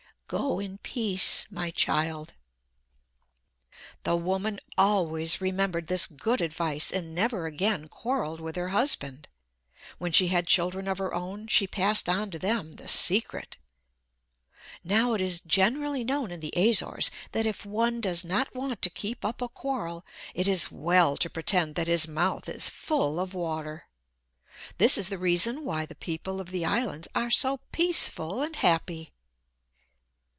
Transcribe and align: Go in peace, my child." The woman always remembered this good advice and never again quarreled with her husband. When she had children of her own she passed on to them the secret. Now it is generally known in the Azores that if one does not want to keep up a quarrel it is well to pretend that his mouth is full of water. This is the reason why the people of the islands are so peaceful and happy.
Go 0.39 0.59
in 0.61 0.77
peace, 0.77 1.45
my 1.49 1.71
child." 1.71 2.35
The 4.03 4.15
woman 4.15 4.61
always 4.77 5.41
remembered 5.41 5.87
this 5.87 6.07
good 6.07 6.39
advice 6.39 6.89
and 6.89 7.13
never 7.13 7.47
again 7.47 7.89
quarreled 7.89 8.39
with 8.39 8.55
her 8.55 8.69
husband. 8.69 9.27
When 9.97 10.13
she 10.13 10.29
had 10.29 10.47
children 10.47 10.87
of 10.87 10.99
her 10.99 11.13
own 11.13 11.47
she 11.47 11.67
passed 11.67 12.07
on 12.07 12.31
to 12.31 12.39
them 12.39 12.71
the 12.71 12.87
secret. 12.87 13.57
Now 14.85 15.15
it 15.15 15.19
is 15.19 15.41
generally 15.41 16.05
known 16.05 16.31
in 16.31 16.39
the 16.39 16.53
Azores 16.55 17.11
that 17.33 17.45
if 17.45 17.65
one 17.65 17.99
does 17.99 18.23
not 18.23 18.55
want 18.55 18.81
to 18.83 18.89
keep 18.89 19.25
up 19.25 19.41
a 19.41 19.49
quarrel 19.49 20.05
it 20.33 20.47
is 20.47 20.71
well 20.71 21.17
to 21.17 21.29
pretend 21.29 21.75
that 21.75 21.87
his 21.89 22.07
mouth 22.07 22.47
is 22.47 22.69
full 22.69 23.19
of 23.19 23.33
water. 23.33 23.89
This 24.77 24.97
is 24.97 25.09
the 25.09 25.17
reason 25.17 25.65
why 25.65 25.85
the 25.85 25.93
people 25.93 26.39
of 26.39 26.51
the 26.51 26.63
islands 26.65 27.09
are 27.13 27.31
so 27.31 27.57
peaceful 27.73 28.41
and 28.41 28.55
happy. 28.55 29.11